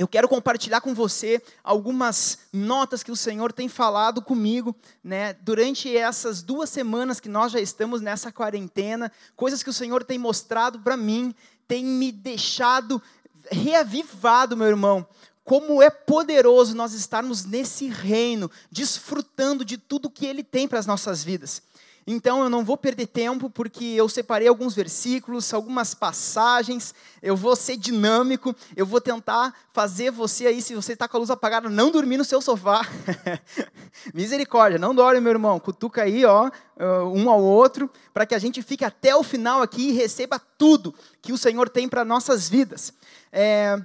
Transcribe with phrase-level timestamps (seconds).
[0.00, 5.94] eu quero compartilhar com você algumas notas que o Senhor tem falado comigo, né, durante
[5.94, 10.80] essas duas semanas que nós já estamos nessa quarentena, coisas que o Senhor tem mostrado
[10.80, 11.34] para mim,
[11.68, 13.00] tem me deixado
[13.52, 15.06] reavivado, meu irmão.
[15.44, 20.86] Como é poderoso nós estarmos nesse reino, desfrutando de tudo que Ele tem para as
[20.86, 21.62] nossas vidas.
[22.12, 27.54] Então eu não vou perder tempo, porque eu separei alguns versículos, algumas passagens, eu vou
[27.54, 31.70] ser dinâmico, eu vou tentar fazer você aí, se você está com a luz apagada,
[31.70, 32.84] não dormir no seu sofá.
[34.12, 36.50] Misericórdia, não dorme, meu irmão, cutuca aí, ó,
[37.14, 40.92] um ao outro, para que a gente fique até o final aqui e receba tudo
[41.22, 42.92] que o Senhor tem para nossas vidas.
[43.30, 43.80] É,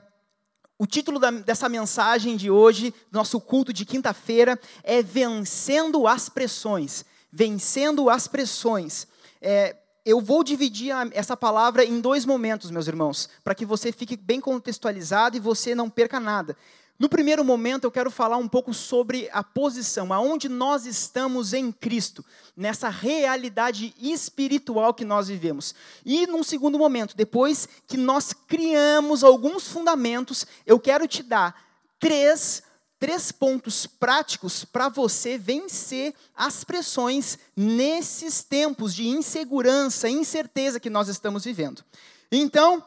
[0.80, 7.05] o título da, dessa mensagem de hoje, nosso culto de quinta-feira, é Vencendo as Pressões
[7.35, 9.05] vencendo as pressões.
[9.41, 9.75] É,
[10.05, 14.16] eu vou dividir a, essa palavra em dois momentos, meus irmãos, para que você fique
[14.16, 16.55] bem contextualizado e você não perca nada.
[16.98, 21.73] No primeiro momento, eu quero falar um pouco sobre a posição, aonde nós estamos em
[21.73, 22.23] Cristo,
[22.55, 25.75] nessa realidade espiritual que nós vivemos.
[26.05, 31.53] E num segundo momento, depois que nós criamos alguns fundamentos, eu quero te dar
[31.99, 32.64] três
[33.00, 41.08] três pontos práticos para você vencer as pressões nesses tempos de insegurança, incerteza que nós
[41.08, 41.84] estamos vivendo.
[42.32, 42.84] Então,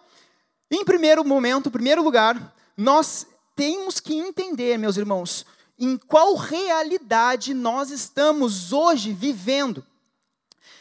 [0.71, 5.45] em primeiro momento, em primeiro lugar, nós temos que entender, meus irmãos,
[5.79, 9.85] em qual realidade nós estamos hoje vivendo.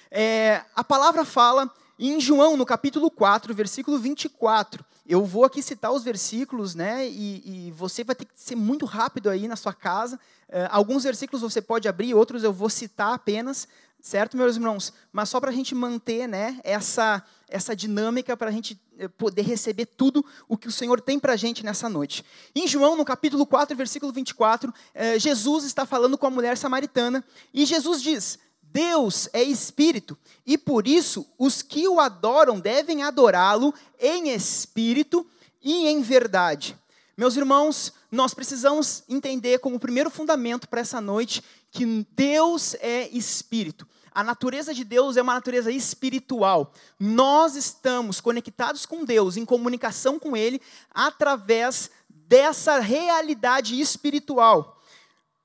[0.09, 4.83] É, a palavra fala em João, no capítulo 4, versículo 24.
[5.08, 7.08] Eu vou aqui citar os versículos, né?
[7.08, 10.17] E, e você vai ter que ser muito rápido aí na sua casa.
[10.49, 13.69] Uh, alguns versículos você pode abrir, outros eu vou citar apenas,
[14.02, 14.91] certo, meus irmãos?
[15.14, 16.59] Mas só para a gente manter, né?
[16.61, 21.17] Essa essa dinâmica para a gente eh, poder receber tudo o que o Senhor tem
[21.17, 22.25] para a gente nessa noite.
[22.53, 27.23] Em João, no capítulo 4, versículo 24, uh, Jesus está falando com a mulher samaritana
[27.53, 28.38] e Jesus diz:
[28.71, 35.25] Deus é espírito, e por isso os que o adoram devem adorá-lo em espírito
[35.61, 36.77] e em verdade.
[37.17, 43.87] Meus irmãos, nós precisamos entender como primeiro fundamento para essa noite que Deus é espírito.
[44.11, 46.73] A natureza de Deus é uma natureza espiritual.
[46.99, 50.61] Nós estamos conectados com Deus, em comunicação com Ele,
[50.92, 54.77] através dessa realidade espiritual.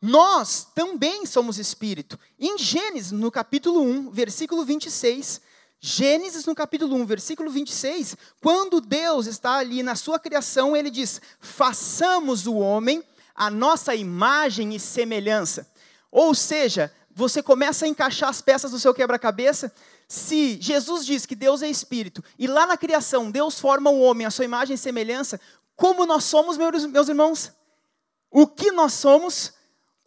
[0.02, 2.18] Nós também somos espírito.
[2.36, 5.40] Em Gênesis, no capítulo 1, versículo 26,
[5.78, 11.20] Gênesis, no capítulo 1, versículo 26, quando Deus está ali na sua criação, ele diz:
[11.38, 13.00] façamos o homem
[13.32, 15.70] a nossa imagem e semelhança.
[16.10, 19.72] Ou seja, você começa a encaixar as peças do seu quebra-cabeça.
[20.08, 24.26] Se Jesus diz que Deus é espírito, e lá na criação Deus forma o homem
[24.26, 25.40] a sua imagem e semelhança,
[25.76, 27.52] como nós somos, meus irmãos?
[28.30, 29.52] O que nós somos?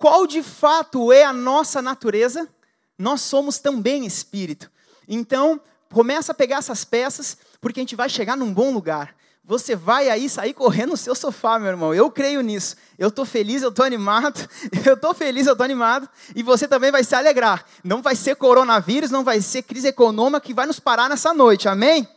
[0.06, 2.48] Qual de fato é a nossa natureza,
[2.96, 4.70] nós somos também espírito.
[5.08, 5.60] Então,
[5.92, 9.16] começa a pegar essas peças, porque a gente vai chegar num bom lugar.
[9.44, 11.92] Você vai aí sair correndo no seu sofá, meu irmão.
[11.92, 12.76] Eu creio nisso.
[13.00, 14.48] Eu estou feliz, eu estou animado.
[14.86, 16.08] Eu estou feliz, eu estou animado.
[16.36, 17.66] E você também vai se alegrar.
[17.84, 21.68] Não vai ser coronavírus, não vai ser crise econômica que vai nos parar nessa noite.
[21.68, 22.08] Amém?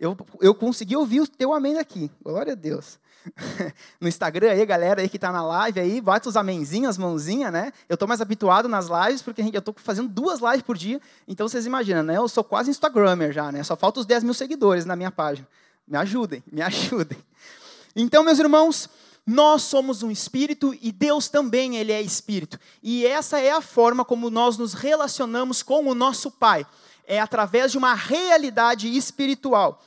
[0.00, 2.10] Eu, eu consegui ouvir o teu amém aqui.
[2.22, 2.98] Glória a Deus.
[4.00, 7.52] no Instagram aí, galera aí que está na live aí, bate os amenzinhos, as mãozinhas,
[7.52, 7.72] né?
[7.88, 11.48] Eu estou mais habituado nas lives, porque eu estou fazendo duas lives por dia, então
[11.48, 12.16] vocês imaginam, né?
[12.16, 13.62] Eu sou quase Instagrammer já, né?
[13.62, 15.46] Só falta os 10 mil seguidores na minha página.
[15.86, 17.18] Me ajudem, me ajudem.
[17.96, 18.88] Então, meus irmãos,
[19.26, 22.58] nós somos um espírito e Deus também ele é espírito.
[22.82, 26.66] E essa é a forma como nós nos relacionamos com o nosso Pai.
[27.06, 29.82] É através de uma realidade espiritual.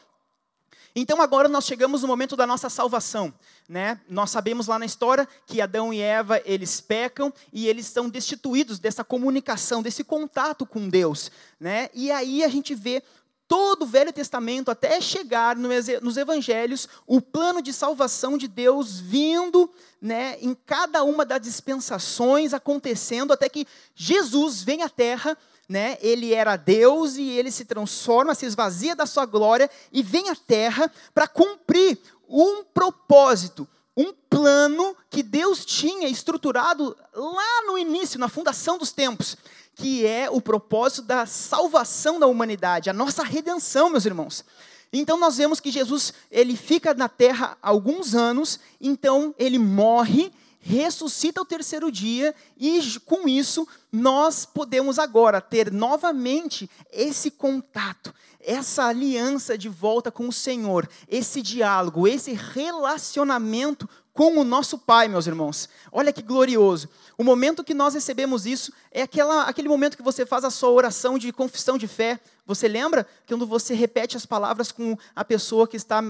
[1.00, 3.31] Então agora nós chegamos no momento da nossa salvação,
[3.69, 4.02] né?
[4.09, 8.80] Nós sabemos lá na história que Adão e Eva, eles pecam e eles são destituídos
[8.80, 11.91] dessa comunicação, desse contato com Deus, né?
[11.94, 13.03] E aí a gente vê
[13.47, 19.69] todo o Velho Testamento até chegar nos evangelhos o plano de salvação de Deus vindo,
[20.01, 25.38] né, em cada uma das dispensações acontecendo até que Jesus vem à terra
[25.68, 25.98] né?
[26.02, 30.36] Ele era Deus e ele se transforma, se esvazia da sua glória e vem à
[30.36, 38.30] terra para cumprir um propósito, um plano que Deus tinha estruturado lá no início, na
[38.30, 39.36] fundação dos tempos,
[39.75, 44.46] que é o propósito da salvação da humanidade, a nossa redenção, meus irmãos.
[44.92, 50.31] Então nós vemos que Jesus, ele fica na terra alguns anos, então ele morre
[50.68, 58.84] ressuscita ao terceiro dia e com isso nós podemos agora ter novamente esse contato, essa
[58.84, 65.25] aliança de volta com o Senhor, esse diálogo, esse relacionamento com o nosso Pai, meus
[65.25, 65.69] irmãos.
[65.90, 66.90] Olha que glorioso.
[67.18, 70.72] O momento que nós recebemos isso é aquela, aquele momento que você faz a sua
[70.72, 72.20] oração de confissão de fé.
[72.46, 73.08] Você lembra?
[73.25, 76.04] Quando você repete as palavras com a pessoa que está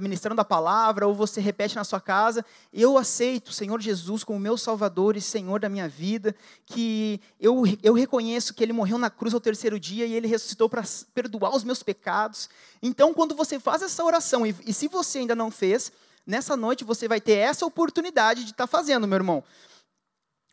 [0.00, 4.38] ministrando a palavra, ou você repete na sua casa: Eu aceito o Senhor Jesus como
[4.38, 6.34] meu Salvador e Senhor da minha vida,
[6.64, 10.68] que eu, eu reconheço que Ele morreu na cruz ao terceiro dia e Ele ressuscitou
[10.68, 10.82] para
[11.14, 12.48] perdoar os meus pecados.
[12.82, 15.92] Então, quando você faz essa oração, e, e se você ainda não fez,
[16.26, 19.44] nessa noite você vai ter essa oportunidade de estar tá fazendo, meu irmão.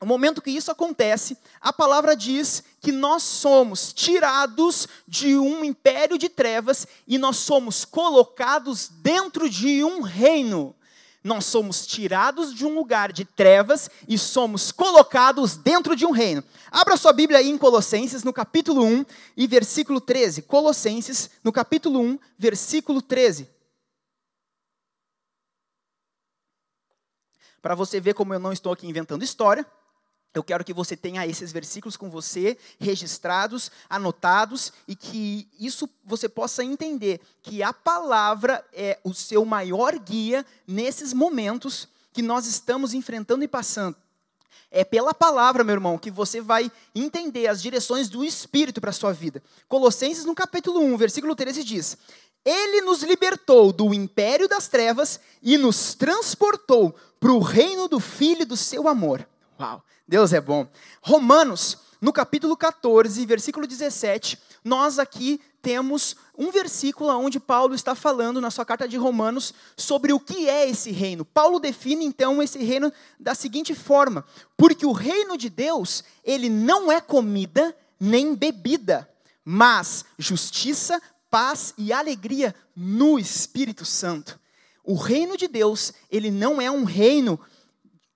[0.01, 6.17] No momento que isso acontece, a palavra diz que nós somos tirados de um império
[6.17, 10.75] de trevas e nós somos colocados dentro de um reino.
[11.23, 16.43] Nós somos tirados de um lugar de trevas e somos colocados dentro de um reino.
[16.71, 19.05] Abra sua Bíblia aí em Colossenses, no capítulo 1
[19.37, 20.41] e versículo 13.
[20.41, 23.47] Colossenses, no capítulo 1, versículo 13.
[27.61, 29.63] Para você ver como eu não estou aqui inventando história,
[30.33, 36.29] eu quero que você tenha esses versículos com você, registrados, anotados, e que isso você
[36.29, 42.93] possa entender que a palavra é o seu maior guia nesses momentos que nós estamos
[42.93, 43.97] enfrentando e passando.
[44.73, 48.93] É pela palavra, meu irmão, que você vai entender as direções do Espírito para a
[48.93, 49.43] sua vida.
[49.67, 51.97] Colossenses, no capítulo 1, versículo 13, diz:
[52.45, 58.45] Ele nos libertou do império das trevas e nos transportou para o reino do Filho
[58.45, 59.27] do seu amor.
[59.61, 59.83] Uau!
[60.07, 60.67] Deus é bom.
[61.03, 68.41] Romanos, no capítulo 14, versículo 17, nós aqui temos um versículo onde Paulo está falando
[68.41, 71.23] na sua carta de Romanos sobre o que é esse reino.
[71.23, 74.25] Paulo define então esse reino da seguinte forma:
[74.57, 79.07] porque o reino de Deus, ele não é comida nem bebida,
[79.45, 80.99] mas justiça,
[81.29, 84.39] paz e alegria no Espírito Santo.
[84.83, 87.39] O reino de Deus, ele não é um reino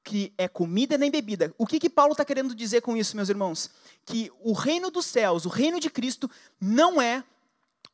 [0.05, 1.53] que é comida nem bebida.
[1.57, 3.71] O que, que Paulo está querendo dizer com isso, meus irmãos?
[4.05, 6.29] Que o reino dos céus, o reino de Cristo,
[6.61, 7.23] não é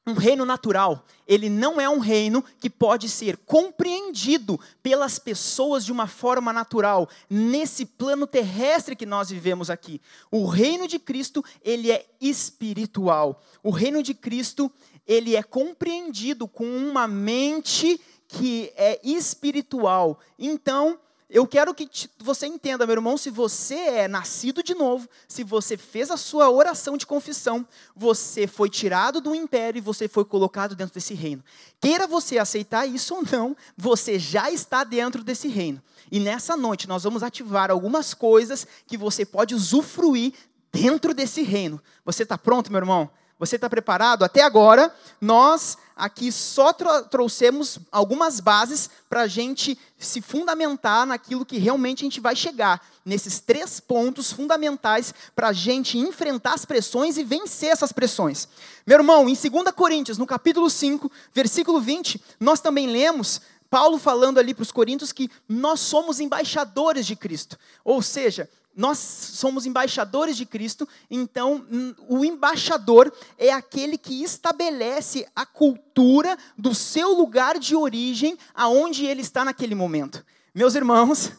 [0.06, 1.06] um reino natural.
[1.25, 7.08] Ele não é um reino que pode ser compreendido pelas pessoas de uma forma natural,
[7.30, 10.02] nesse plano terrestre que nós vivemos aqui.
[10.30, 13.42] O reino de Cristo, ele é espiritual.
[13.63, 14.69] O reino de Cristo,
[15.08, 20.19] ele é compreendido com uma mente que é espiritual.
[20.38, 21.00] Então,
[21.33, 21.89] eu quero que
[22.19, 26.50] você entenda, meu irmão, se você é nascido de novo, se você fez a sua
[26.50, 31.42] oração de confissão, você foi tirado do império e você foi colocado dentro desse reino.
[31.80, 35.81] Queira você aceitar isso ou não, você já está dentro desse reino.
[36.12, 40.34] E nessa noite nós vamos ativar algumas coisas que você pode usufruir
[40.69, 41.81] dentro desse reino.
[42.04, 43.10] Você está pronto, meu irmão?
[43.39, 44.24] Você está preparado?
[44.24, 51.59] Até agora, nós aqui só trouxemos algumas bases para a gente se fundamentar naquilo que
[51.59, 57.18] realmente a gente vai chegar, nesses três pontos fundamentais para a gente enfrentar as pressões
[57.18, 58.48] e vencer essas pressões.
[58.83, 63.39] Meu irmão, em 2 Coríntios, no capítulo 5, versículo 20, nós também lemos
[63.69, 67.59] Paulo falando ali para os coríntios que nós somos embaixadores de Cristo.
[67.86, 71.66] Ou seja, nós somos embaixadores de Cristo, então
[72.08, 79.22] o embaixador é aquele que estabelece a cultura do seu lugar de origem, aonde ele
[79.22, 80.26] está naquele momento.
[80.56, 81.32] Meus irmãos,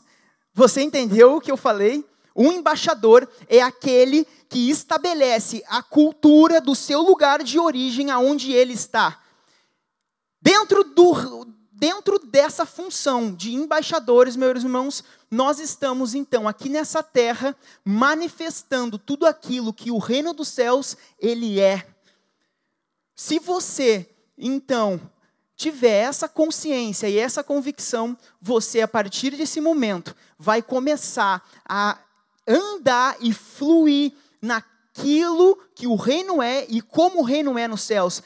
[0.53, 2.05] você entendeu o que eu falei?
[2.35, 8.73] O embaixador é aquele que estabelece a cultura do seu lugar de origem, aonde ele
[8.73, 9.19] está.
[10.41, 17.57] Dentro do, dentro dessa função de embaixadores, meus irmãos, nós estamos então aqui nessa terra
[17.83, 21.87] manifestando tudo aquilo que o reino dos céus ele é.
[23.17, 25.01] Se você então
[25.57, 31.97] tiver essa consciência e essa convicção, você a partir desse momento vai começar a
[32.47, 38.23] andar e fluir naquilo que o reino é e como o reino é nos céus.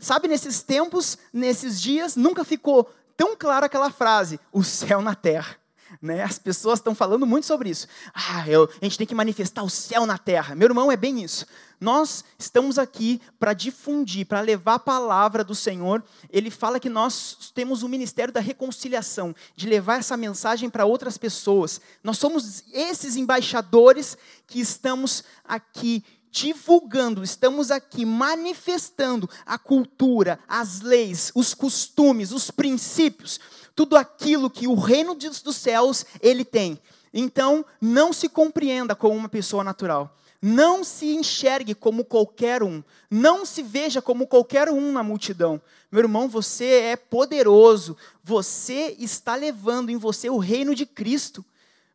[0.00, 5.58] Sabe, nesses tempos, nesses dias, nunca ficou tão clara aquela frase: o céu na terra.
[6.00, 6.22] Né?
[6.22, 7.86] As pessoas estão falando muito sobre isso.
[8.14, 10.54] Ah, eu, a gente tem que manifestar o céu na terra.
[10.54, 11.46] Meu irmão, é bem isso.
[11.80, 16.02] Nós estamos aqui para difundir, para levar a palavra do Senhor.
[16.30, 21.16] Ele fala que nós temos o ministério da reconciliação, de levar essa mensagem para outras
[21.16, 21.80] pessoas.
[22.02, 31.32] Nós somos esses embaixadores que estamos aqui divulgando, estamos aqui manifestando a cultura, as leis,
[31.34, 33.40] os costumes, os princípios,
[33.78, 36.80] tudo aquilo que o reino dos céus ele tem.
[37.14, 40.12] Então, não se compreenda como uma pessoa natural.
[40.42, 42.82] Não se enxergue como qualquer um.
[43.08, 45.62] Não se veja como qualquer um na multidão.
[45.92, 47.96] Meu irmão, você é poderoso.
[48.24, 51.44] Você está levando em você o reino de Cristo.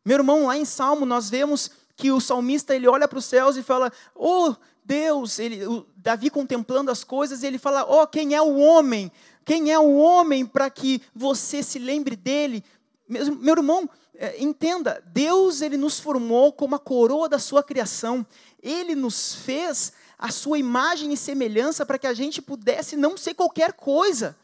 [0.02, 3.58] Meu irmão, lá em Salmo nós vemos que o salmista ele olha para os céus
[3.58, 5.60] e fala: "Oh, Deus, ele,
[5.96, 9.12] Davi contemplando as coisas, ele fala: "Oh, quem é o homem?
[9.44, 12.64] Quem é o homem para que você se lembre dele?"
[13.06, 18.26] Meu, irmão, é, entenda, Deus ele nos formou como a coroa da sua criação.
[18.62, 23.34] Ele nos fez a sua imagem e semelhança para que a gente pudesse não ser
[23.34, 24.36] qualquer coisa.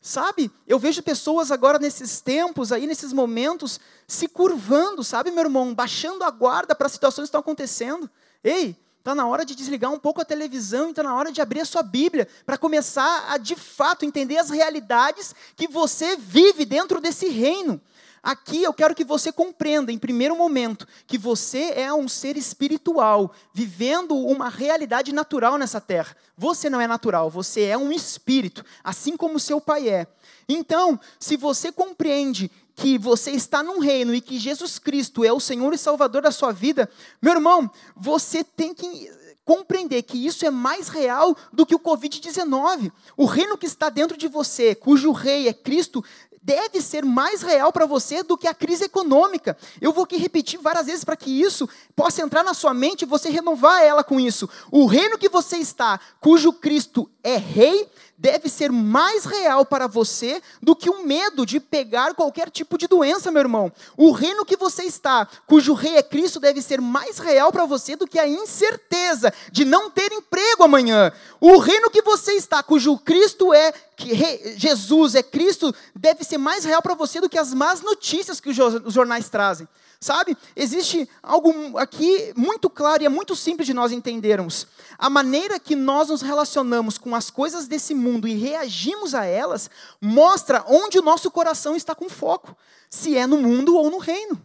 [0.00, 0.50] Sabe?
[0.66, 6.24] Eu vejo pessoas agora nesses tempos, aí nesses momentos, se curvando, sabe, meu irmão, baixando
[6.24, 8.08] a guarda para as situações que estão acontecendo.
[8.42, 11.60] Ei, está na hora de desligar um pouco a televisão, está na hora de abrir
[11.60, 17.00] a sua Bíblia para começar a de fato entender as realidades que você vive dentro
[17.00, 17.80] desse reino.
[18.22, 23.32] Aqui eu quero que você compreenda, em primeiro momento, que você é um ser espiritual,
[23.54, 26.16] vivendo uma realidade natural nessa terra.
[26.36, 30.06] Você não é natural, você é um espírito, assim como seu pai é.
[30.48, 35.40] Então, se você compreende que você está num reino e que Jesus Cristo é o
[35.40, 36.88] Senhor e Salvador da sua vida,
[37.20, 39.10] meu irmão, você tem que
[39.44, 42.92] compreender que isso é mais real do que o Covid-19.
[43.16, 46.04] O reino que está dentro de você, cujo rei é Cristo,
[46.40, 49.56] deve ser mais real para você do que a crise econômica.
[49.80, 53.06] Eu vou aqui repetir várias vezes para que isso possa entrar na sua mente e
[53.06, 54.48] você renovar ela com isso.
[54.70, 60.42] O reino que você está, cujo Cristo é rei, deve ser mais real para você
[60.60, 63.72] do que o medo de pegar qualquer tipo de doença, meu irmão.
[63.96, 67.94] O reino que você está, cujo rei é Cristo, deve ser mais real para você
[67.94, 71.12] do que a incerteza de não ter emprego amanhã.
[71.40, 76.64] O reino que você está, cujo Cristo é que Jesus é Cristo, deve ser mais
[76.64, 78.56] real para você do que as más notícias que os
[78.92, 79.68] jornais trazem.
[80.00, 80.36] Sabe?
[80.54, 84.64] Existe algo aqui muito claro e é muito simples de nós entendermos.
[84.96, 89.70] A maneira que nós nos relacionamos com as coisas desse mundo e reagimos a elas
[90.00, 92.56] mostra onde o nosso coração está com foco,
[92.88, 94.40] se é no mundo ou no reino.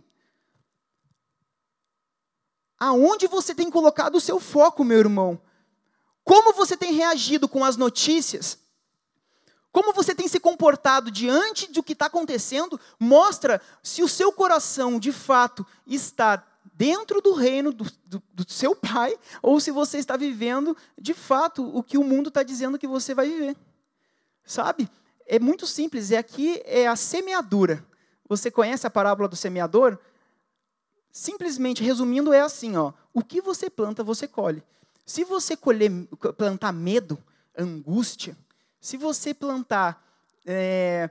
[2.80, 5.40] Aonde você tem colocado o seu foco, meu irmão?
[6.24, 8.58] Como você tem reagido com as notícias?
[9.72, 15.00] Como você tem se comportado diante do que está acontecendo, mostra se o seu coração
[15.00, 20.18] de fato está dentro do reino do, do, do seu pai, ou se você está
[20.18, 23.56] vivendo de fato o que o mundo está dizendo que você vai viver.
[24.44, 24.90] Sabe?
[25.26, 27.86] É muito simples, é aqui é a semeadura.
[28.28, 29.98] Você conhece a parábola do semeador?
[31.12, 34.64] Simplesmente resumindo é assim, ó, o que você planta, você colhe.
[35.06, 35.92] Se você colher,
[36.38, 37.22] plantar medo,
[37.58, 38.36] angústia,
[38.80, 40.04] se você plantar
[40.46, 41.10] é,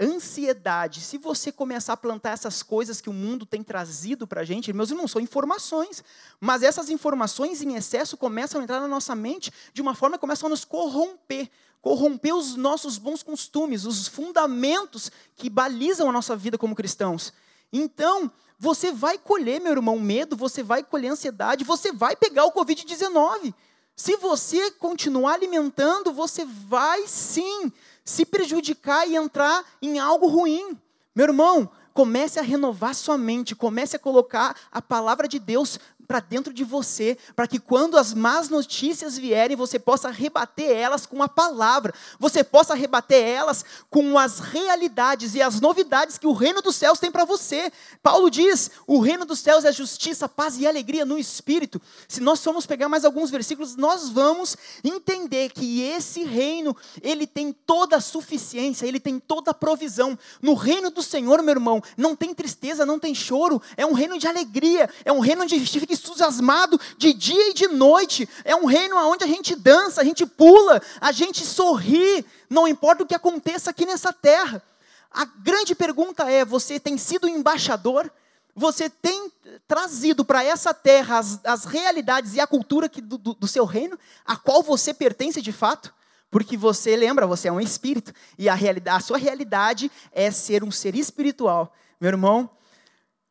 [0.00, 4.44] ansiedade, se você começar a plantar essas coisas que o mundo tem trazido para a
[4.44, 6.04] gente, meus irmãos, são informações,
[6.40, 10.20] mas essas informações em excesso começam a entrar na nossa mente de uma forma que
[10.20, 11.50] começam a nos corromper,
[11.80, 17.32] corromper os nossos bons costumes, os fundamentos que balizam a nossa vida como cristãos.
[17.72, 22.52] Então, você vai colher, meu irmão, medo, você vai colher ansiedade, você vai pegar o
[22.52, 23.54] Covid-19.
[23.94, 27.72] Se você continuar alimentando, você vai sim
[28.06, 30.78] se prejudicar e entrar em algo ruim.
[31.14, 36.20] Meu irmão, comece a renovar sua mente, comece a colocar a palavra de Deus para
[36.20, 41.22] dentro de você, para que quando as más notícias vierem, você possa rebater elas com
[41.22, 46.62] a palavra, você possa rebater elas com as realidades e as novidades que o reino
[46.62, 47.72] dos céus tem para você.
[48.02, 51.80] Paulo diz: o reino dos céus é justiça, paz e alegria no espírito.
[52.08, 57.52] Se nós formos pegar mais alguns versículos, nós vamos entender que esse reino, ele tem
[57.52, 60.18] toda a suficiência, ele tem toda a provisão.
[60.40, 64.18] No reino do Senhor, meu irmão, não tem tristeza, não tem choro, é um reino
[64.18, 68.28] de alegria, é um reino onde fica entusiasmado de dia e de noite.
[68.44, 73.02] É um reino onde a gente dança, a gente pula, a gente sorri, não importa
[73.02, 74.62] o que aconteça aqui nessa terra.
[75.10, 78.10] A grande pergunta é: você tem sido embaixador?
[78.54, 79.30] Você tem
[79.68, 83.98] trazido para essa terra as, as, realidades e a cultura que, do, do seu reino,
[84.24, 85.92] a qual você pertence de fato?
[86.30, 88.56] Porque você lembra, você é um espírito, e a,
[88.92, 91.72] a sua realidade é ser um ser espiritual.
[92.00, 92.50] Meu irmão,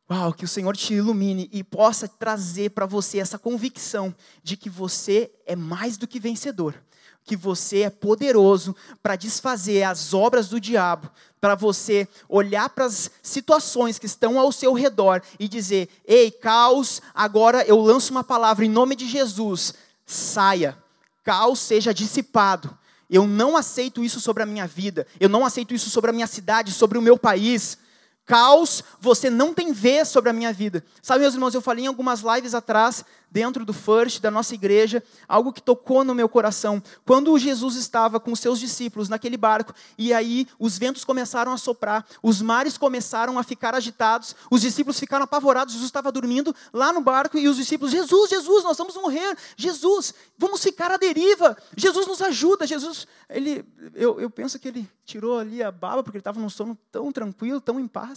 [0.08, 4.70] Uau, que o Senhor te ilumine e possa trazer para você essa convicção de que
[4.70, 6.80] você é mais do que vencedor,
[7.24, 11.10] que você é poderoso para desfazer as obras do diabo,
[11.40, 17.02] para você olhar para as situações que estão ao seu redor e dizer: "Ei, caos,
[17.12, 19.74] agora eu lanço uma palavra em nome de Jesus,
[20.06, 20.78] saia.
[21.24, 25.06] Caos seja dissipado." Eu não aceito isso sobre a minha vida.
[25.20, 27.78] Eu não aceito isso sobre a minha cidade, sobre o meu país.
[28.26, 30.84] Caos, você não tem vez sobre a minha vida.
[31.00, 35.02] Sabe, meus irmãos, eu falei em algumas lives atrás, dentro do First, da nossa igreja,
[35.28, 36.82] algo que tocou no meu coração.
[37.04, 41.58] Quando Jesus estava com os seus discípulos naquele barco, e aí os ventos começaram a
[41.58, 46.92] soprar, os mares começaram a ficar agitados, os discípulos ficaram apavorados, Jesus estava dormindo lá
[46.92, 51.56] no barco, e os discípulos, Jesus, Jesus, nós vamos morrer, Jesus, vamos ficar à deriva,
[51.76, 53.64] Jesus nos ajuda, Jesus, ele,
[53.94, 57.12] eu, eu penso que ele tirou ali a baba, porque ele estava num sono tão
[57.12, 58.15] tranquilo, tão em paz.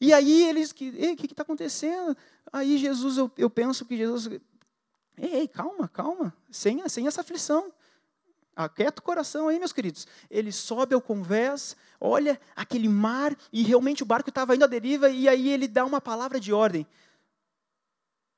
[0.00, 2.16] E aí eles, o que está acontecendo?
[2.52, 4.40] Aí Jesus, eu, eu penso que Jesus,
[5.16, 7.72] ei, calma, calma, sem, sem essa aflição.
[8.54, 10.06] Aquieta o coração aí, meus queridos.
[10.30, 15.08] Ele sobe ao convés, olha aquele mar, e realmente o barco estava indo à deriva,
[15.08, 16.86] e aí ele dá uma palavra de ordem: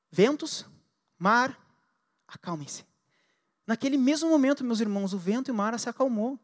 [0.09, 0.65] Ventos,
[1.19, 1.59] mar,
[2.27, 2.85] acalmem-se.
[3.67, 6.39] Naquele mesmo momento, meus irmãos, o vento e o mar se acalmou.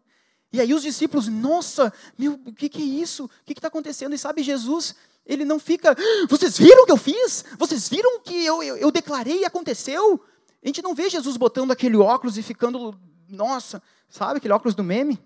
[0.54, 3.26] E aí os discípulos, nossa, meu, o que, que é isso?
[3.26, 4.14] O que está acontecendo?
[4.14, 5.96] E sabe, Jesus, ele não fica,
[6.30, 7.46] vocês viram o que eu fiz?
[7.58, 10.22] Vocês viram o que eu, eu, eu declarei e aconteceu?
[10.64, 12.94] A gente não vê Jesus botando aquele óculos e ficando,
[13.30, 15.20] nossa, sabe aquele óculos do meme?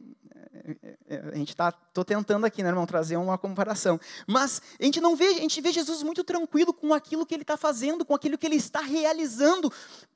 [0.54, 4.00] É, é, é, a gente está, tô tentando aqui, né, irmão, trazer uma comparação.
[4.26, 7.44] Mas a gente não vê, a gente vê Jesus muito tranquilo com aquilo que ele
[7.44, 9.72] está fazendo, com aquilo que ele está realizando,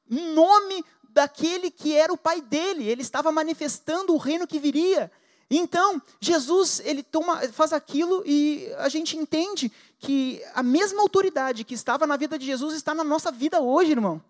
[0.09, 2.87] em nome daquele que era o pai dele.
[2.87, 5.11] Ele estava manifestando o reino que viria.
[5.49, 11.73] Então, Jesus, ele toma, faz aquilo e a gente entende que a mesma autoridade que
[11.73, 14.21] estava na vida de Jesus está na nossa vida hoje, irmão.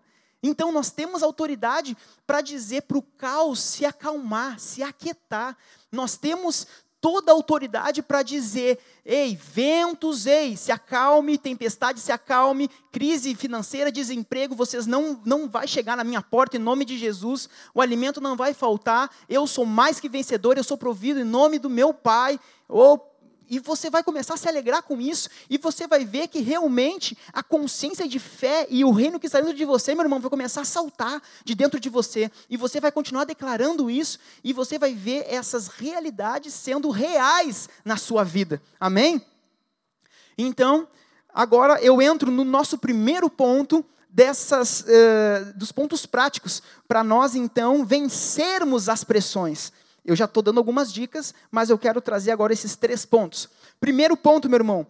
[0.42, 1.94] Então, nós temos autoridade
[2.26, 5.56] para dizer para o caos se acalmar, se aquietar.
[5.92, 6.66] Nós temos
[7.00, 13.90] toda a autoridade para dizer: ei, ventos, ei, se acalme, tempestade, se acalme, crise financeira,
[13.90, 18.20] desemprego, vocês não, não vai chegar na minha porta em nome de Jesus, o alimento
[18.20, 21.94] não vai faltar, eu sou mais que vencedor, eu sou provido em nome do meu
[21.94, 22.38] Pai,
[22.68, 23.10] ou
[23.50, 27.18] e você vai começar a se alegrar com isso, e você vai ver que realmente
[27.32, 30.30] a consciência de fé e o reino que está dentro de você, meu irmão, vai
[30.30, 34.78] começar a saltar de dentro de você, e você vai continuar declarando isso, e você
[34.78, 38.62] vai ver essas realidades sendo reais na sua vida.
[38.78, 39.20] Amém?
[40.38, 40.86] Então,
[41.34, 47.84] agora eu entro no nosso primeiro ponto dessas uh, dos pontos práticos para nós então
[47.84, 49.72] vencermos as pressões.
[50.04, 53.48] Eu já estou dando algumas dicas, mas eu quero trazer agora esses três pontos.
[53.78, 54.86] Primeiro ponto, meu irmão: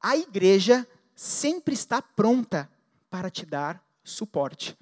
[0.00, 2.68] a igreja sempre está pronta
[3.10, 4.76] para te dar suporte.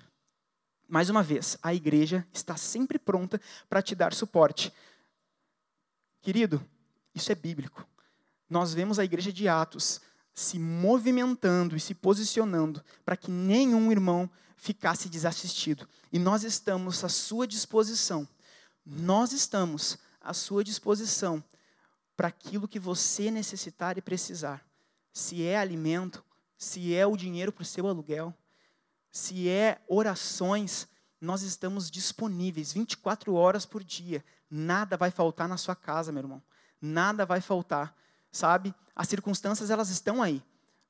[0.88, 4.72] Mais uma vez, a igreja está sempre pronta para te dar suporte.
[6.20, 6.62] Querido,
[7.14, 7.86] isso é bíblico.
[8.48, 10.00] Nós vemos a igreja de Atos
[10.34, 15.88] se movimentando e se posicionando para que nenhum irmão ficasse desassistido.
[16.12, 18.28] E nós estamos à sua disposição
[18.84, 21.42] nós estamos à sua disposição
[22.16, 24.64] para aquilo que você necessitar e precisar.
[25.12, 26.24] Se é alimento,
[26.56, 28.34] se é o dinheiro para o seu aluguel,
[29.10, 30.88] se é orações,
[31.20, 34.24] nós estamos disponíveis 24 horas por dia.
[34.50, 36.42] Nada vai faltar na sua casa, meu irmão.
[36.80, 37.94] Nada vai faltar,
[38.30, 38.74] sabe?
[38.94, 40.42] As circunstâncias elas estão aí.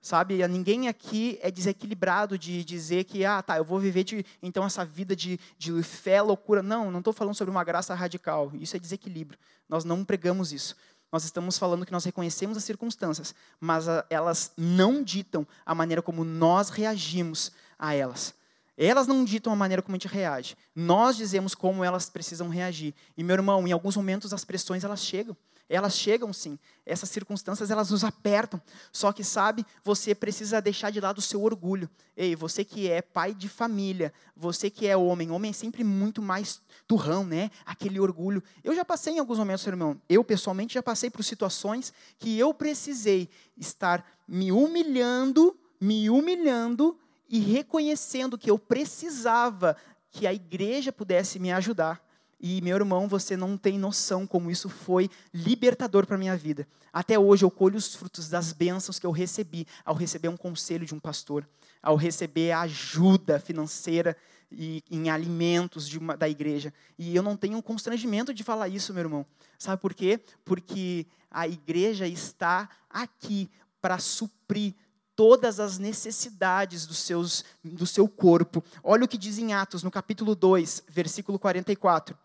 [0.03, 4.65] Sabe, ninguém aqui é desequilibrado de dizer que, ah, tá, eu vou viver de, então
[4.65, 6.61] essa vida de, de fé, loucura.
[6.61, 8.51] Não, não estou falando sobre uma graça radical.
[8.55, 9.38] Isso é desequilíbrio.
[9.69, 10.75] Nós não pregamos isso.
[11.12, 16.03] Nós estamos falando que nós reconhecemos as circunstâncias, mas a, elas não ditam a maneira
[16.03, 18.35] como nós reagimos a elas.
[18.77, 20.57] Elas não ditam a maneira como a gente reage.
[20.75, 22.93] Nós dizemos como elas precisam reagir.
[23.17, 25.37] E, meu irmão, em alguns momentos as pressões elas chegam.
[25.68, 26.59] Elas chegam sim.
[26.85, 28.61] Essas circunstâncias elas nos apertam.
[28.92, 31.88] Só que sabe, você precisa deixar de lado o seu orgulho.
[32.16, 36.20] Ei, você que é pai de família, você que é homem, homem é sempre muito
[36.20, 37.51] mais turrão, né?
[37.64, 38.42] Aquele orgulho.
[38.62, 40.01] Eu já passei em alguns momentos, irmão.
[40.09, 46.98] Eu pessoalmente já passei por situações que eu precisei estar me humilhando, me humilhando
[47.29, 49.77] e reconhecendo que eu precisava
[50.11, 52.12] que a igreja pudesse me ajudar.
[52.42, 56.66] E, meu irmão, você não tem noção como isso foi libertador para minha vida.
[56.92, 60.85] Até hoje eu colho os frutos das bênçãos que eu recebi ao receber um conselho
[60.85, 61.48] de um pastor,
[61.81, 64.16] ao receber ajuda financeira
[64.50, 66.74] e em alimentos uma, da igreja.
[66.98, 69.24] E eu não tenho um constrangimento de falar isso, meu irmão.
[69.57, 70.20] Sabe por quê?
[70.44, 73.48] Porque a igreja está aqui
[73.81, 74.74] para suprir
[75.14, 78.64] todas as necessidades dos seus, do seu corpo.
[78.83, 82.18] Olha o que diz em Atos, no capítulo 2, versículo 44.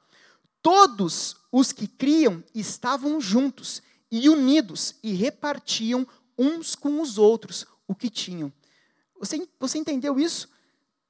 [0.68, 6.06] Todos os que criam estavam juntos e unidos e repartiam
[6.38, 8.52] uns com os outros o que tinham.
[9.18, 10.50] Você, você entendeu isso?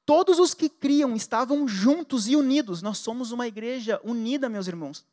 [0.06, 2.84] Todos os que criam estavam juntos e unidos.
[2.84, 5.04] Nós somos uma igreja unida, meus irmãos.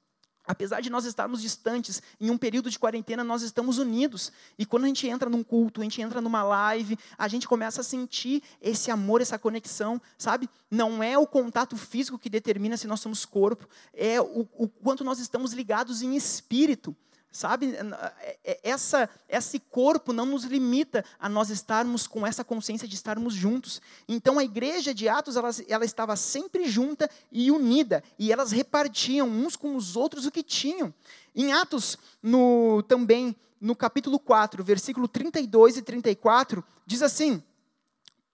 [0.46, 4.30] Apesar de nós estarmos distantes, em um período de quarentena nós estamos unidos.
[4.59, 7.80] E quando a gente entra num culto, a gente entra numa live, a gente começa
[7.80, 10.48] a sentir esse amor, essa conexão, sabe?
[10.70, 15.02] Não é o contato físico que determina se nós somos corpo, é o, o quanto
[15.02, 16.94] nós estamos ligados em espírito.
[17.35, 22.87] Sabe, é, é, essa, esse corpo não nos limita a nós estarmos com essa consciência
[22.87, 23.83] de estarmos juntos.
[24.07, 29.27] Então a igreja de Atos, ela, ela estava sempre junta e unida, e elas repartiam
[29.27, 30.94] uns com os outros o que tinham.
[31.35, 37.42] Em Atos, no, também no capítulo 4, versículo 32 e 34, diz assim: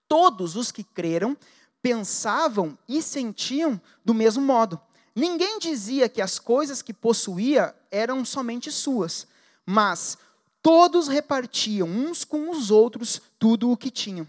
[0.07, 1.35] Todos os que creram
[1.81, 4.79] pensavam e sentiam do mesmo modo
[5.15, 9.27] Ninguém dizia que as coisas que possuía eram somente suas,
[9.65, 10.17] mas
[10.61, 14.27] todos repartiam uns com os outros tudo o que tinham.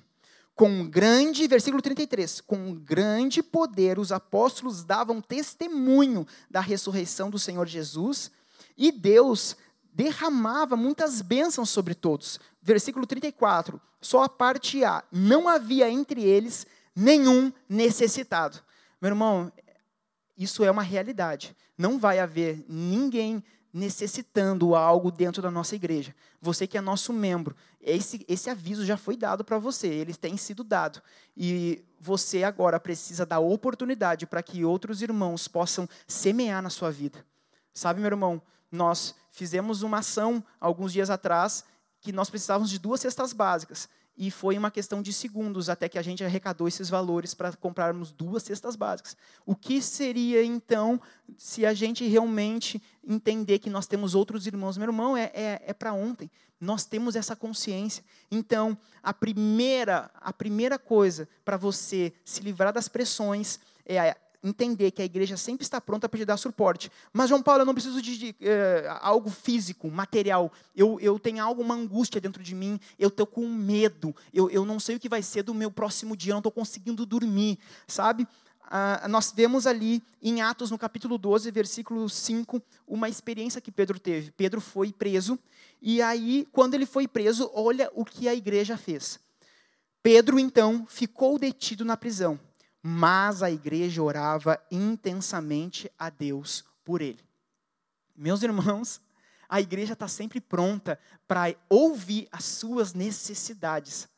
[0.55, 7.67] Com grande, versículo 33, com grande poder os apóstolos davam testemunho da ressurreição do Senhor
[7.67, 8.31] Jesus,
[8.77, 9.57] e Deus
[9.93, 12.39] derramava muitas bênçãos sobre todos.
[12.61, 18.59] Versículo 34, só a parte A, não havia entre eles nenhum necessitado.
[19.01, 19.53] Meu irmão,
[20.43, 21.57] isso é uma realidade.
[21.77, 26.15] Não vai haver ninguém necessitando algo dentro da nossa igreja.
[26.41, 30.37] Você que é nosso membro, esse, esse aviso já foi dado para você, ele tem
[30.37, 31.01] sido dado.
[31.37, 37.25] E você agora precisa dar oportunidade para que outros irmãos possam semear na sua vida.
[37.73, 41.65] Sabe, meu irmão, nós fizemos uma ação alguns dias atrás
[42.01, 45.99] que nós precisávamos de duas cestas básicas e foi uma questão de segundos até que
[45.99, 49.17] a gente arrecadou esses valores para comprarmos duas cestas básicas.
[49.47, 51.01] O que seria então
[51.37, 54.77] se a gente realmente entender que nós temos outros irmãos?
[54.77, 56.31] Meu irmão, é, é, é para ontem.
[56.61, 58.05] Nós temos essa consciência.
[58.31, 65.01] Então, a primeira, a primeira coisa para você se livrar das pressões é entender que
[65.01, 66.91] a igreja sempre está pronta para te dar suporte.
[67.13, 70.53] Mas, João Paulo, eu não preciso de, de uh, algo físico, material.
[70.75, 74.65] Eu, eu tenho algo, uma angústia dentro de mim, eu estou com medo, eu, eu
[74.65, 77.59] não sei o que vai ser do meu próximo dia, eu não estou conseguindo dormir,
[77.87, 78.27] sabe?
[78.65, 84.01] Uh, nós vemos ali em Atos, no capítulo 12, versículo 5, uma experiência que Pedro
[84.01, 84.31] teve.
[84.31, 85.39] Pedro foi preso,
[85.81, 89.21] e aí, quando ele foi preso, olha o que a igreja fez.
[90.03, 92.41] Pedro, então, ficou detido na prisão
[92.83, 97.21] mas a igreja orava intensamente a Deus por ele.
[98.17, 99.01] Meus irmãos,
[99.49, 104.09] a igreja está sempre pronta para ouvir as suas necessidades.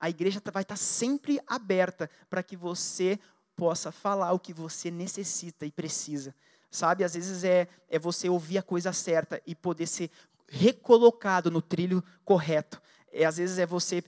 [0.00, 3.18] A igreja tá, vai estar tá sempre aberta para que você
[3.54, 6.34] possa falar o que você necessita e precisa.
[6.70, 10.10] Sabe, às vezes é, é você ouvir a coisa certa e poder ser
[10.48, 12.80] recolocado no trilho correto.
[13.12, 14.02] É, às vezes é você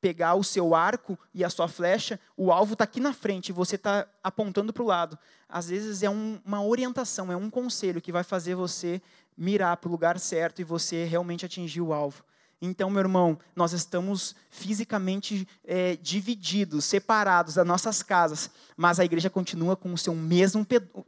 [0.00, 3.76] pegar o seu arco e a sua flecha, o alvo está aqui na frente você
[3.76, 5.18] está apontando para o lado.
[5.48, 9.02] Às vezes é um, uma orientação, é um conselho que vai fazer você
[9.36, 12.24] mirar para o lugar certo e você realmente atingir o alvo.
[12.62, 19.30] Então, meu irmão, nós estamos fisicamente é, divididos, separados das nossas casas, mas a igreja
[19.30, 20.66] continua com o seu mesmo,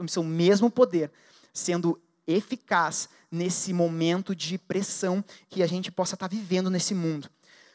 [0.09, 1.11] seu mesmo poder,
[1.53, 7.29] sendo eficaz nesse momento de pressão que a gente possa estar tá vivendo nesse mundo.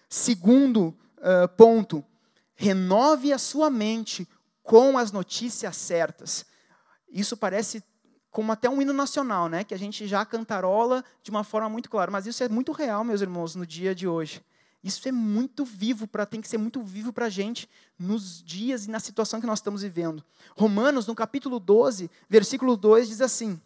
[0.10, 2.04] Segundo uh, ponto,
[2.56, 4.28] renove a sua mente
[4.64, 6.46] com as notícias certas.
[7.10, 7.84] Isso parece
[8.30, 9.64] como até um hino nacional, né?
[9.64, 13.04] Que a gente já cantarola de uma forma muito clara, mas isso é muito real,
[13.04, 14.44] meus irmãos, no dia de hoje.
[14.84, 18.86] Isso é muito vivo, para tem que ser muito vivo para a gente nos dias
[18.86, 20.24] e na situação que nós estamos vivendo.
[20.56, 23.60] Romanos, no capítulo 12, versículo 2, diz assim: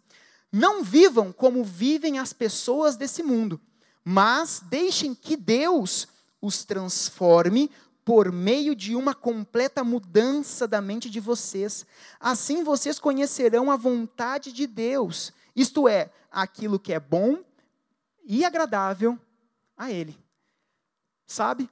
[0.51, 3.59] Não vivam como vivem as pessoas desse mundo,
[4.05, 6.07] mas deixem que Deus
[6.41, 7.69] os transforme
[8.03, 11.85] por meio de uma completa mudança da mente de vocês.
[12.19, 17.43] Assim vocês conhecerão a vontade de Deus, isto é, aquilo que é bom
[18.23, 19.19] e agradável
[19.77, 20.17] a Ele.
[21.27, 21.69] Sabe?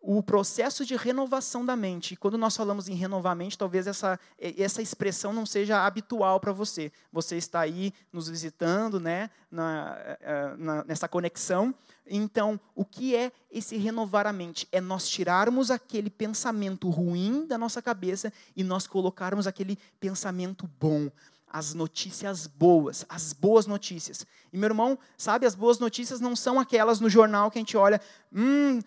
[0.00, 2.14] O processo de renovação da mente.
[2.14, 6.40] E quando nós falamos em renovar a mente, talvez essa, essa expressão não seja habitual
[6.40, 6.92] para você.
[7.12, 11.74] Você está aí nos visitando, né, na, eh, na, nessa conexão.
[12.06, 14.68] Então, o que é esse renovar a mente?
[14.72, 21.10] É nós tirarmos aquele pensamento ruim da nossa cabeça e nós colocarmos aquele pensamento bom
[21.50, 24.26] as notícias boas, as boas notícias.
[24.52, 27.76] E meu irmão, sabe, as boas notícias não são aquelas no jornal que a gente
[27.76, 28.00] olha,
[28.32, 28.80] hum,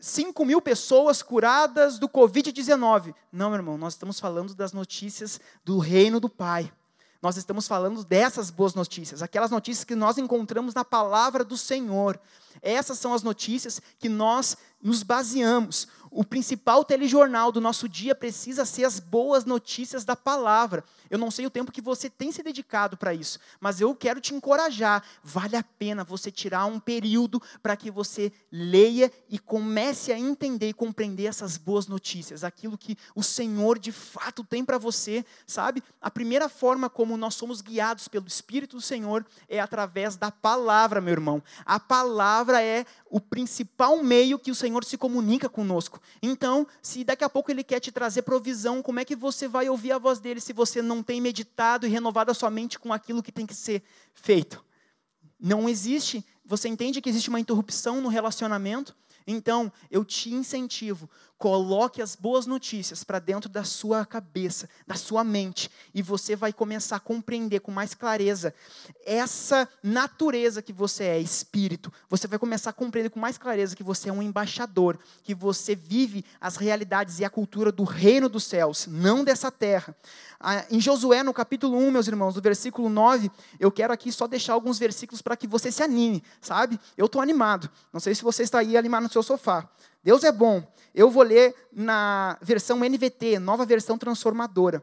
[0.00, 3.14] 5 mil pessoas curadas do Covid-19.
[3.32, 6.72] Não, meu irmão, nós estamos falando das notícias do reino do Pai.
[7.22, 12.18] Nós estamos falando dessas boas notícias, aquelas notícias que nós encontramos na palavra do Senhor.
[12.62, 15.88] Essas são as notícias que nós nos baseamos.
[16.12, 20.82] O principal telejornal do nosso dia precisa ser as boas notícias da palavra.
[21.08, 24.20] Eu não sei o tempo que você tem se dedicado para isso, mas eu quero
[24.20, 25.04] te encorajar.
[25.22, 30.70] Vale a pena você tirar um período para que você leia e comece a entender
[30.70, 35.80] e compreender essas boas notícias, aquilo que o Senhor de fato tem para você, sabe?
[36.00, 41.00] A primeira forma como nós somos guiados pelo Espírito do Senhor é através da palavra,
[41.00, 41.40] meu irmão.
[41.64, 46.00] A palavra é o principal meio que o Senhor se comunica conosco.
[46.22, 49.68] Então, se daqui a pouco Ele quer te trazer provisão, como é que você vai
[49.68, 52.92] ouvir a voz dele se você não tem meditado e renovado a sua mente com
[52.92, 53.82] aquilo que tem que ser
[54.14, 54.64] feito?
[55.38, 58.96] Não existe, você entende que existe uma interrupção no relacionamento?
[59.26, 61.08] Então, eu te incentivo,
[61.40, 66.52] coloque as boas notícias para dentro da sua cabeça, da sua mente, e você vai
[66.52, 68.54] começar a compreender com mais clareza
[69.06, 71.90] essa natureza que você é, espírito.
[72.10, 75.74] Você vai começar a compreender com mais clareza que você é um embaixador, que você
[75.74, 79.96] vive as realidades e a cultura do reino dos céus, não dessa terra.
[80.38, 84.26] Ah, em Josué, no capítulo 1, meus irmãos, no versículo 9, eu quero aqui só
[84.26, 86.78] deixar alguns versículos para que você se anime, sabe?
[86.98, 87.70] Eu estou animado.
[87.90, 89.66] Não sei se você está aí animado no seu sofá.
[90.02, 90.62] Deus é bom.
[90.94, 94.82] Eu vou ler na versão NVT, nova versão transformadora.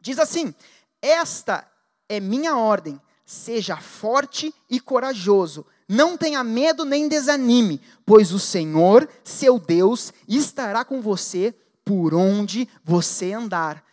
[0.00, 0.54] Diz assim:
[1.00, 1.66] Esta
[2.08, 3.00] é minha ordem.
[3.24, 5.64] Seja forte e corajoso.
[5.88, 12.68] Não tenha medo nem desanime, pois o Senhor, seu Deus, estará com você por onde
[12.84, 13.84] você andar.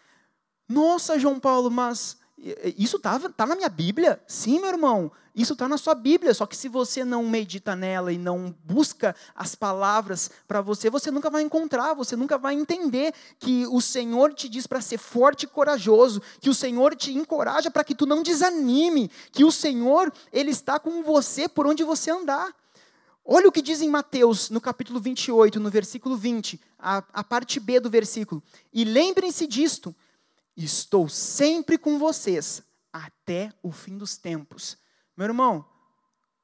[0.67, 2.17] Nossa, João Paulo, mas
[2.77, 4.21] isso está tá na minha Bíblia?
[4.27, 6.33] Sim, meu irmão, isso está na sua Bíblia.
[6.33, 11.11] Só que se você não medita nela e não busca as palavras para você, você
[11.11, 15.43] nunca vai encontrar, você nunca vai entender que o Senhor te diz para ser forte
[15.43, 20.11] e corajoso, que o Senhor te encoraja para que tu não desanime, que o Senhor,
[20.31, 22.53] Ele está com você por onde você andar.
[23.23, 27.59] Olha o que diz em Mateus, no capítulo 28, no versículo 20, a, a parte
[27.59, 28.41] B do versículo.
[28.73, 29.95] E lembrem-se disto
[30.61, 34.77] Estou sempre com vocês até o fim dos tempos.
[35.19, 35.65] Meu irmão,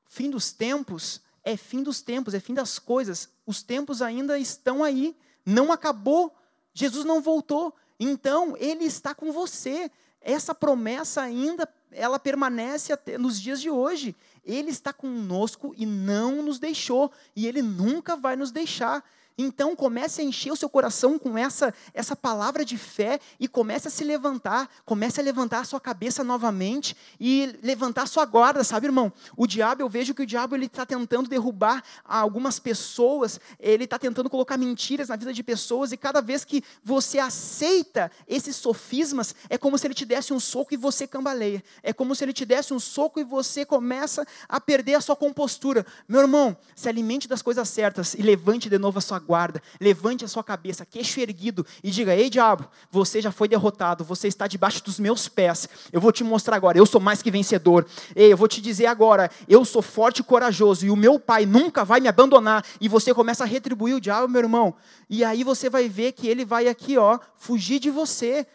[0.03, 3.29] fim dos tempos é fim dos tempos, é fim das coisas.
[3.45, 6.35] Os tempos ainda estão aí, não acabou.
[6.73, 7.73] Jesus não voltou.
[7.97, 9.89] Então, ele está com você.
[10.19, 14.13] Essa promessa ainda ela permanece até nos dias de hoje.
[14.43, 19.01] Ele está conosco e não nos deixou, e ele nunca vai nos deixar.
[19.37, 23.87] Então comece a encher o seu coração com essa, essa palavra de fé e comece
[23.87, 28.63] a se levantar, comece a levantar a sua cabeça novamente e levantar a sua guarda,
[28.63, 29.11] sabe, irmão?
[29.35, 33.99] O diabo, eu vejo que o diabo ele está tentando derrubar algumas pessoas, ele está
[33.99, 39.35] tentando colocar mentiras na vida de pessoas e cada vez que você aceita esses sofismas,
[39.49, 41.61] é como se ele te desse um soco e você cambaleia.
[41.83, 45.15] É como se ele te desse um soco e você começa a perder a sua
[45.15, 45.85] compostura.
[46.07, 50.23] Meu irmão, se alimente das coisas certas e levante de novo a sua guarda, levante
[50.23, 54.47] a sua cabeça, queixo erguido, e diga: Ei, diabo, você já foi derrotado, você está
[54.47, 55.67] debaixo dos meus pés.
[55.91, 57.85] Eu vou te mostrar agora, eu sou mais que vencedor.
[58.15, 61.45] Ei, eu vou te dizer agora, eu sou forte e corajoso, e o meu pai
[61.45, 62.65] nunca vai me abandonar.
[62.79, 64.75] E você começa a retribuir o diabo, meu irmão.
[65.09, 68.45] E aí você vai ver que ele vai aqui, ó, fugir de você.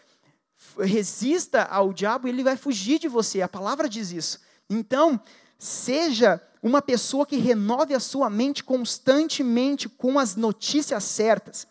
[0.79, 3.41] Resista ao diabo, ele vai fugir de você.
[3.41, 4.39] A palavra diz isso.
[4.69, 5.19] Então,
[5.61, 11.67] seja uma pessoa que renove a sua mente constantemente com as notícias certas.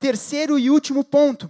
[0.00, 1.48] Terceiro e último ponto.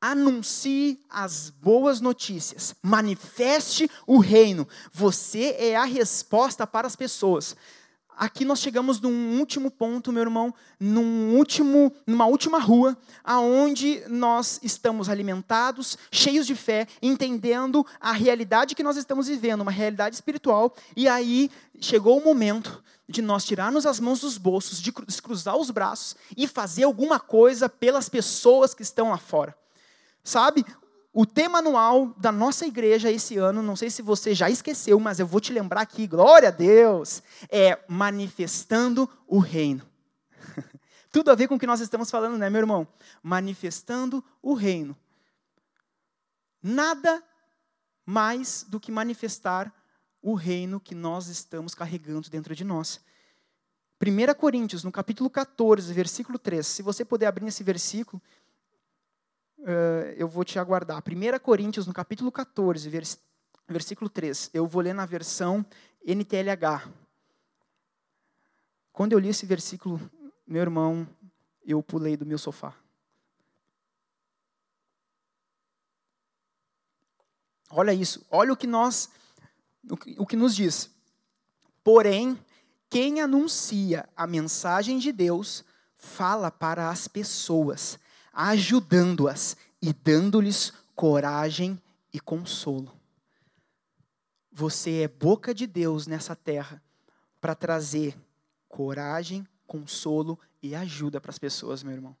[0.00, 4.66] Anuncie as boas notícias, manifeste o reino.
[4.92, 7.54] Você é a resposta para as pessoas
[8.16, 14.60] aqui nós chegamos num último ponto, meu irmão, num último, numa última rua, aonde nós
[14.62, 20.74] estamos alimentados, cheios de fé, entendendo a realidade que nós estamos vivendo, uma realidade espiritual,
[20.96, 25.70] e aí chegou o momento de nós tirarmos as mãos dos bolsos, de cruzar os
[25.70, 29.54] braços e fazer alguma coisa pelas pessoas que estão lá fora.
[30.22, 30.64] Sabe?
[31.12, 35.18] O tema anual da nossa igreja esse ano, não sei se você já esqueceu, mas
[35.18, 37.20] eu vou te lembrar aqui, glória a Deus,
[37.50, 39.84] é manifestando o reino.
[41.10, 42.86] Tudo a ver com o que nós estamos falando, né, meu irmão?
[43.20, 44.96] Manifestando o reino.
[46.62, 47.20] Nada
[48.06, 49.74] mais do que manifestar
[50.22, 53.00] o reino que nós estamos carregando dentro de nós.
[54.00, 56.66] 1 Coríntios, no capítulo 14, versículo 3.
[56.66, 58.22] Se você puder abrir esse versículo,
[59.60, 61.02] uh, eu vou te aguardar.
[61.06, 63.18] 1 Coríntios, no capítulo 14, vers,
[63.68, 64.50] versículo 3.
[64.52, 65.64] Eu vou ler na versão
[66.04, 66.88] NTLH.
[68.92, 70.00] Quando eu li esse versículo,
[70.46, 71.08] meu irmão,
[71.64, 72.74] eu pulei do meu sofá.
[77.70, 79.08] Olha isso, olha o que nós,
[80.18, 80.90] o que nos diz.
[81.84, 82.36] Porém,
[82.90, 88.00] Quem anuncia a mensagem de Deus fala para as pessoas,
[88.32, 91.80] ajudando-as e dando-lhes coragem
[92.12, 92.92] e consolo.
[94.52, 96.82] Você é boca de Deus nessa terra
[97.40, 98.16] para trazer
[98.68, 102.16] coragem, consolo e ajuda para as pessoas, meu irmão.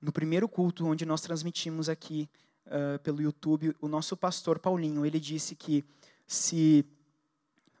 [0.00, 2.28] No primeiro culto, onde nós transmitimos aqui
[2.66, 5.84] uh, pelo YouTube, o nosso pastor Paulinho, ele disse que
[6.26, 6.84] se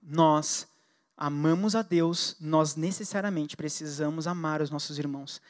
[0.02, 0.66] nós
[1.16, 5.40] amamos a Deus, nós necessariamente precisamos amar os nossos irmãos.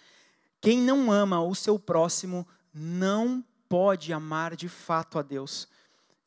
[0.61, 5.69] Quem não ama o seu próximo não pode amar de fato a Deus.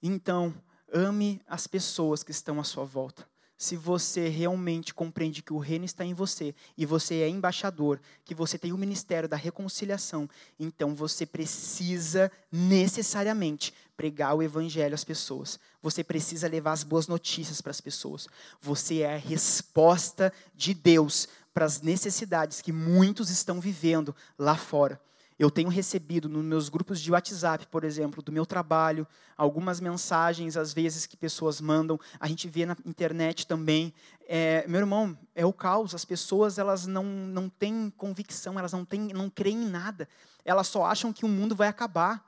[0.01, 0.53] Então,
[0.91, 3.25] ame as pessoas que estão à sua volta
[3.61, 8.33] se você realmente compreende que o reino está em você e você é embaixador, que
[8.33, 10.27] você tem o ministério da reconciliação,
[10.59, 15.59] então você precisa necessariamente pregar o evangelho às pessoas.
[15.79, 18.27] Você precisa levar as boas notícias para as pessoas.
[18.59, 24.99] Você é a resposta de Deus para as necessidades que muitos estão vivendo lá fora.
[25.41, 30.55] Eu tenho recebido nos meus grupos de WhatsApp, por exemplo, do meu trabalho, algumas mensagens,
[30.55, 31.99] às vezes, que pessoas mandam.
[32.19, 33.91] A gente vê na internet também.
[34.27, 35.95] É, meu irmão, é o caos.
[35.95, 40.07] As pessoas elas não, não têm convicção, elas não, têm, não creem em nada.
[40.45, 42.23] Elas só acham que o mundo vai acabar.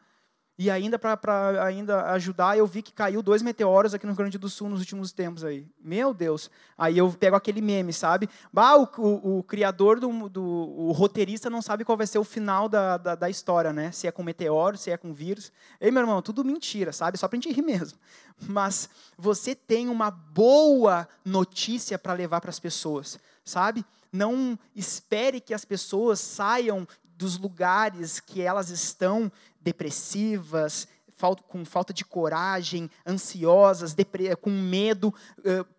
[0.56, 4.38] E ainda para ainda ajudar, eu vi que caiu dois meteoros aqui no Rio Grande
[4.38, 5.66] do Sul nos últimos tempos aí.
[5.84, 6.50] Meu Deus.
[6.78, 8.30] Aí eu pego aquele meme, sabe?
[8.52, 12.24] Bah, o, o, o criador, do, do, o roteirista não sabe qual vai ser o
[12.24, 13.92] final da, da, da, história, né?
[13.92, 15.52] Se é com meteoro, se é com vírus.
[15.82, 17.18] Ei, meu irmão, tudo mentira, sabe?
[17.18, 17.98] Só para a gente rir mesmo.
[18.40, 18.88] Mas
[19.18, 23.84] você tem uma boa notícia para levar para as pessoas, sabe?
[24.12, 26.88] Não espere que as pessoas saiam
[27.18, 29.32] dos lugares que elas estão
[29.64, 30.88] depressivas,
[31.48, 33.96] com falta de coragem, ansiosas,
[34.42, 35.14] com medo,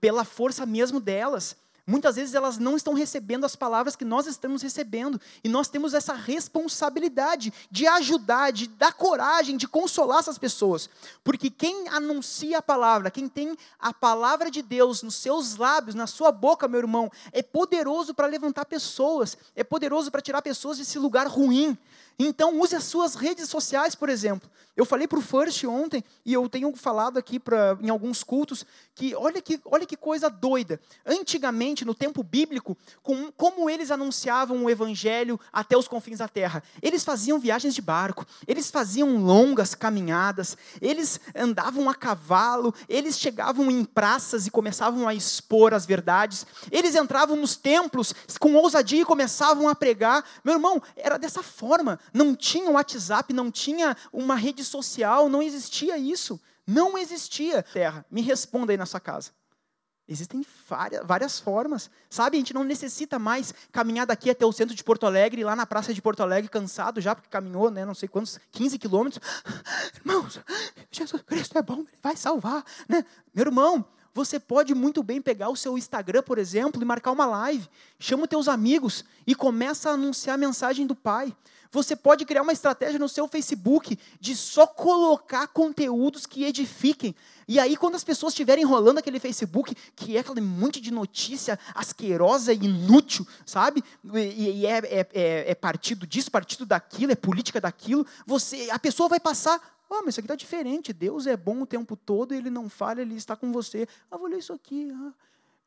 [0.01, 1.57] pela força mesmo delas.
[1.87, 5.21] Muitas vezes elas não estão recebendo as palavras que nós estamos recebendo.
[5.43, 10.89] E nós temos essa responsabilidade de ajudar, de dar coragem, de consolar essas pessoas.
[11.23, 16.07] Porque quem anuncia a palavra, quem tem a palavra de Deus nos seus lábios, na
[16.07, 20.99] sua boca, meu irmão, é poderoso para levantar pessoas, é poderoso para tirar pessoas desse
[20.99, 21.77] lugar ruim.
[22.19, 24.49] Então, use as suas redes sociais, por exemplo.
[24.77, 28.67] Eu falei para o First ontem, e eu tenho falado aqui pra, em alguns cultos,
[28.93, 30.81] que olha, que olha que coisa doida.
[31.07, 36.61] Antigamente, no tempo bíblico, com, como eles anunciavam o evangelho até os confins da terra?
[36.83, 43.71] Eles faziam viagens de barco, eles faziam longas caminhadas, eles andavam a cavalo, eles chegavam
[43.71, 49.05] em praças e começavam a expor as verdades, eles entravam nos templos com ousadia e
[49.05, 50.25] começavam a pregar.
[50.43, 55.97] Meu irmão, era dessa forma não tinha WhatsApp, não tinha uma rede social, não existia
[55.99, 56.41] isso.
[56.67, 57.63] Não existia.
[57.63, 59.31] Terra, me responda aí na sua casa.
[60.07, 60.45] Existem
[61.03, 62.37] várias, formas, sabe?
[62.37, 65.65] A gente não necessita mais caminhar daqui até o centro de Porto Alegre, lá na
[65.65, 69.19] praça de Porto Alegre, cansado já, porque caminhou, né, não sei quantos, 15 quilômetros.
[70.05, 70.41] Irmãos,
[70.91, 72.63] Jesus Cristo é bom, Ele vai salvar.
[72.87, 73.03] Né?
[73.33, 77.25] Meu irmão, você pode muito bem pegar o seu Instagram, por exemplo, e marcar uma
[77.25, 77.67] live.
[77.99, 81.35] Chama os teus amigos e começa a anunciar a mensagem do Pai.
[81.75, 87.17] Você pode criar uma estratégia no seu Facebook de só colocar conteúdos que edifiquem.
[87.49, 91.59] E aí, quando as pessoas estiverem rolando aquele Facebook, que é aquele monte de notícia
[91.75, 93.83] asquerosa e inútil, sabe?
[94.15, 98.79] E, e é, é, é, é, partido disso, partido daquilo, é política daquilo, você, a
[98.79, 99.61] pessoa vai passar.
[99.91, 100.93] Ah, mas isso aqui está diferente.
[100.93, 103.89] Deus é bom o tempo todo, ele não falha, ele está com você.
[104.09, 104.93] Ah, vou ler isso aqui.
[104.93, 105.13] Ah.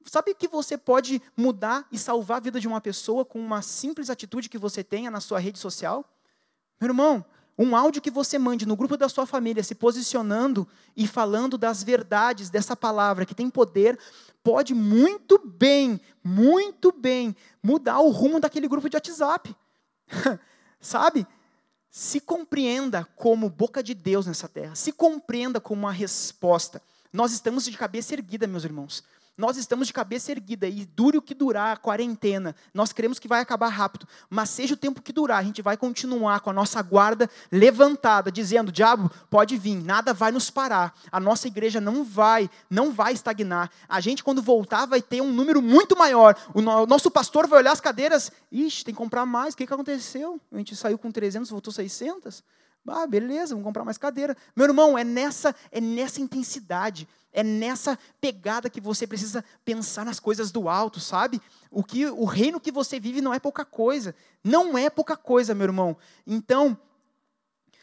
[0.05, 4.09] Sabe que você pode mudar e salvar a vida de uma pessoa com uma simples
[4.09, 6.05] atitude que você tenha na sua rede social?
[6.79, 7.25] Meu irmão,
[7.57, 11.83] um áudio que você mande no grupo da sua família, se posicionando e falando das
[11.83, 13.97] verdades dessa palavra que tem poder,
[14.43, 19.55] pode muito bem, muito bem mudar o rumo daquele grupo de WhatsApp.
[20.79, 21.27] Sabe?
[21.89, 26.81] Se compreenda como boca de Deus nessa terra, se compreenda como uma resposta.
[27.11, 29.03] Nós estamos de cabeça erguida, meus irmãos
[29.37, 33.27] nós estamos de cabeça erguida e dure o que durar a quarentena, nós queremos que
[33.27, 36.53] vai acabar rápido, mas seja o tempo que durar, a gente vai continuar com a
[36.53, 40.93] nossa guarda levantada, dizendo: diabo, pode vir, nada vai nos parar.
[41.11, 43.69] A nossa igreja não vai, não vai estagnar.
[43.87, 46.35] A gente, quando voltar, vai ter um número muito maior.
[46.53, 49.73] O nosso pastor vai olhar as cadeiras, ixi, tem que comprar mais, o que, que
[49.73, 50.41] aconteceu?
[50.51, 52.43] A gente saiu com 300, voltou 600.
[52.89, 54.35] Ah, beleza, vamos comprar mais cadeira.
[54.55, 57.07] Meu irmão, é nessa, é nessa intensidade,
[57.37, 61.39] é nessa pegada que você precisa pensar nas coisas do alto, sabe?
[61.69, 64.15] O que o reino que você vive não é pouca coisa.
[64.43, 65.95] Não é pouca coisa, meu irmão.
[66.25, 66.75] Então,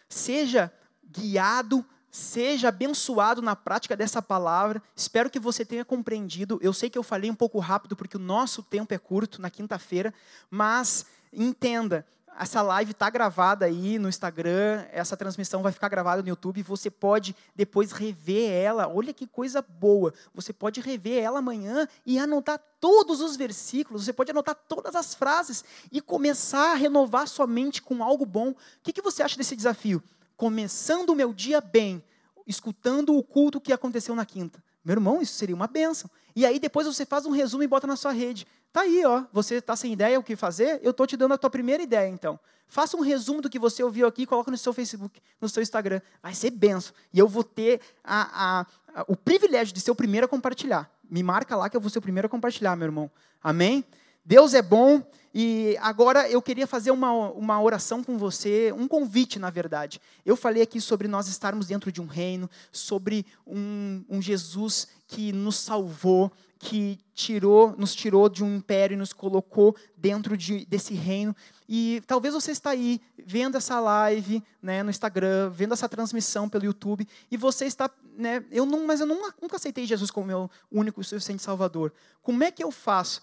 [0.09, 0.73] seja
[1.09, 1.87] guiado,
[2.17, 4.81] Seja abençoado na prática dessa palavra.
[4.95, 6.61] Espero que você tenha compreendido.
[6.63, 9.51] Eu sei que eu falei um pouco rápido porque o nosso tempo é curto na
[9.51, 10.15] quinta-feira,
[10.49, 12.07] mas entenda,
[12.39, 16.91] essa live está gravada aí no Instagram, essa transmissão vai ficar gravada no YouTube, você
[16.91, 18.89] pode depois rever ela.
[18.89, 20.13] Olha que coisa boa.
[20.35, 25.15] Você pode rever ela amanhã e anotar todos os versículos, você pode anotar todas as
[25.15, 28.51] frases e começar a renovar sua mente com algo bom.
[28.51, 30.03] O que, que você acha desse desafio?
[30.37, 32.03] começando o meu dia bem,
[32.47, 34.63] escutando o culto que aconteceu na quinta.
[34.85, 36.11] Meu irmão, isso seria uma benção.
[36.37, 38.47] E aí depois você faz um resumo e bota na sua rede.
[38.75, 39.23] Tá aí, ó.
[39.33, 40.81] Você está sem ideia o que fazer?
[40.83, 42.41] Eu estou te dando a tua primeira ideia, então.
[42.67, 46.01] Faça um resumo do que você ouviu aqui coloca no seu Facebook, no seu Instagram.
[46.21, 46.93] Vai ser benção.
[47.13, 48.63] E eu vou ter a,
[48.93, 50.91] a, a, o privilégio de ser o primeiro a compartilhar.
[51.09, 53.09] Me marca lá que eu vou ser o primeiro a compartilhar, meu irmão.
[53.41, 53.85] Amém?
[54.25, 59.39] Deus é bom e agora eu queria fazer uma, uma oração com você, um convite,
[59.39, 60.01] na verdade.
[60.27, 65.33] Eu falei aqui sobre nós estarmos dentro de um reino, sobre um, um Jesus que
[65.33, 70.95] nos salvou, que tirou, nos tirou de um império e nos colocou dentro de, desse
[70.95, 71.35] reino.
[71.69, 76.65] E talvez você está aí vendo essa live né, no Instagram, vendo essa transmissão pelo
[76.65, 80.51] YouTube, e você está, né, eu não, mas eu nunca, nunca aceitei Jesus como meu
[80.71, 81.93] único e suficiente Salvador.
[82.23, 83.23] Como é que eu faço?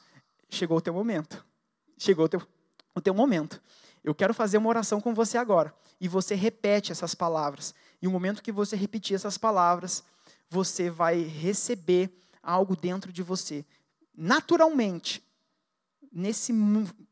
[0.52, 1.44] chegou o teu momento.
[1.98, 2.42] Chegou o teu,
[2.94, 3.62] o teu momento.
[4.04, 5.74] Eu quero fazer uma oração com você agora.
[6.00, 7.74] E você repete essas palavras.
[8.02, 10.04] E no momento que você repetir essas palavras,
[10.50, 12.12] você vai receber
[12.42, 13.66] algo dentro de você.
[14.16, 15.24] Naturalmente,
[16.12, 16.54] nesse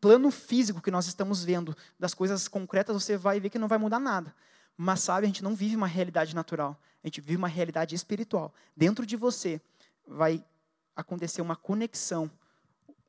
[0.02, 3.78] plano físico que nós estamos vendo, das coisas concretas, você vai ver que não vai
[3.78, 4.34] mudar nada.
[4.78, 6.80] Mas sabe, a gente não vive uma realidade natural.
[7.04, 8.54] A gente vive uma realidade espiritual.
[8.76, 9.62] Dentro de você
[10.06, 10.44] vai
[10.96, 12.30] acontecer uma conexão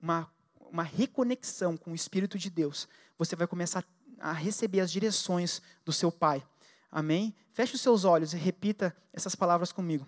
[0.01, 0.29] uma,
[0.71, 3.85] uma reconexão com o Espírito de Deus, você vai começar
[4.19, 6.45] a receber as direções do seu Pai.
[6.91, 7.35] Amém?
[7.53, 10.07] Feche os seus olhos e repita essas palavras comigo.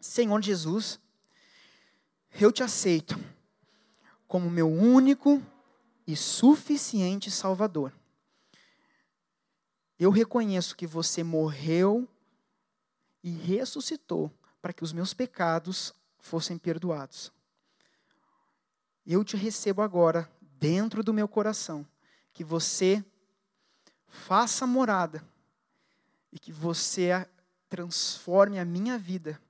[0.00, 0.98] Senhor Jesus,
[2.40, 3.18] eu te aceito
[4.26, 5.42] como meu único
[6.06, 7.92] e suficiente Salvador.
[9.98, 12.08] Eu reconheço que você morreu
[13.22, 14.30] e ressuscitou
[14.60, 17.32] para que os meus pecados fossem perdoados
[19.06, 21.86] eu te recebo agora dentro do meu coração,
[22.32, 23.04] que você
[24.06, 25.26] faça morada
[26.30, 27.28] e que você
[27.68, 29.40] transforme a minha vida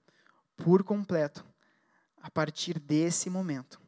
[0.56, 1.44] por completo
[2.22, 3.80] a partir desse momento.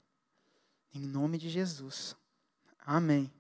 [0.93, 2.17] Em nome de Jesus.
[2.85, 3.33] Amém.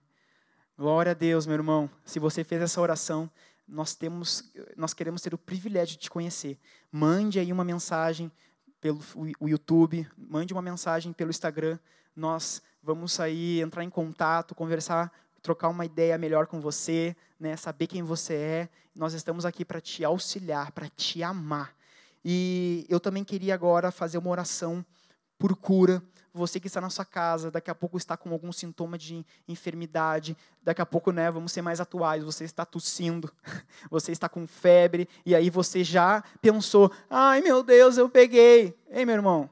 [0.79, 1.91] Glória a Deus, meu irmão.
[2.05, 3.31] Se você fez essa oração,
[3.69, 6.59] nós temos nós queremos ter o privilégio de te conhecer.
[6.91, 8.31] Mande aí uma mensagem
[8.81, 9.01] pelo
[9.47, 11.79] YouTube, mande uma mensagem pelo Instagram
[12.15, 17.87] nós vamos aí entrar em contato, conversar, trocar uma ideia melhor com você, né, saber
[17.87, 18.69] quem você é.
[18.95, 21.75] Nós estamos aqui para te auxiliar, para te amar.
[22.25, 24.85] E eu também queria agora fazer uma oração
[25.39, 26.03] por cura.
[26.33, 30.37] Você que está na sua casa, daqui a pouco está com algum sintoma de enfermidade,
[30.63, 33.33] daqui a pouco, né, vamos ser mais atuais, você está tossindo,
[33.89, 38.77] você está com febre, e aí você já pensou: ai meu Deus, eu peguei.
[38.91, 39.49] Ei, meu irmão,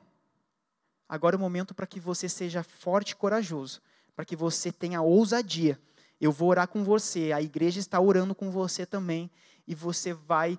[1.12, 3.82] Agora é o momento para que você seja forte e corajoso,
[4.16, 5.78] para que você tenha ousadia.
[6.18, 9.30] Eu vou orar com você, a igreja está orando com você também,
[9.68, 10.58] e você vai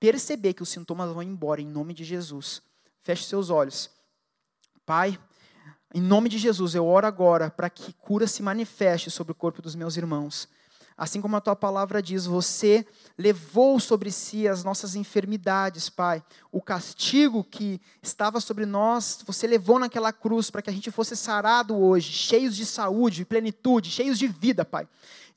[0.00, 2.62] perceber que os sintomas vão embora, em nome de Jesus.
[3.02, 3.90] Feche seus olhos.
[4.86, 5.20] Pai,
[5.94, 9.60] em nome de Jesus, eu oro agora para que cura se manifeste sobre o corpo
[9.60, 10.48] dos meus irmãos.
[11.00, 12.86] Assim como a tua palavra diz, você
[13.16, 16.22] levou sobre si as nossas enfermidades, Pai.
[16.52, 21.16] O castigo que estava sobre nós, você levou naquela cruz para que a gente fosse
[21.16, 24.86] sarado hoje, cheios de saúde, plenitude, cheios de vida, Pai.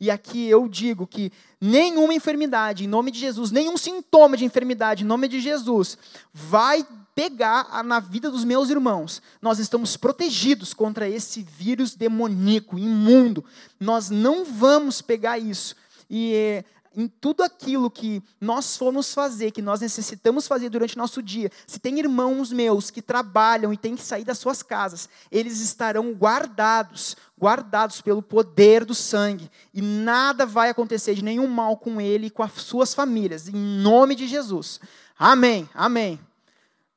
[0.01, 5.05] E aqui eu digo que nenhuma enfermidade, em nome de Jesus, nenhum sintoma de enfermidade,
[5.05, 5.97] em nome de Jesus,
[6.33, 6.85] vai
[7.15, 9.21] pegar na vida dos meus irmãos.
[9.41, 13.43] Nós estamos protegidos contra esse vírus demoníaco, imundo.
[13.79, 15.75] Nós não vamos pegar isso.
[16.09, 21.21] E eh, em tudo aquilo que nós formos fazer, que nós necessitamos fazer durante nosso
[21.21, 25.59] dia, se tem irmãos meus que trabalham e têm que sair das suas casas, eles
[25.59, 31.99] estarão guardados, guardados pelo poder do sangue, e nada vai acontecer de nenhum mal com
[31.99, 34.79] ele e com as suas famílias, em nome de Jesus.
[35.17, 36.19] Amém, amém.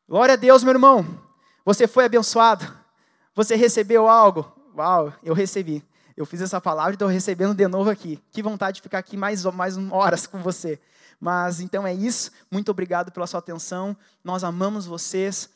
[0.09, 1.05] Glória a Deus, meu irmão.
[1.65, 2.65] Você foi abençoado?
[3.35, 4.47] Você recebeu algo?
[4.77, 5.85] Uau, eu recebi.
[6.17, 8.23] Eu fiz essa palavra e estou recebendo de novo aqui.
[8.31, 10.79] Que vontade de ficar aqui mais, mais horas com você.
[11.19, 12.31] Mas então é isso.
[12.49, 13.97] Muito obrigado pela sua atenção.
[14.23, 15.51] Nós amamos vocês.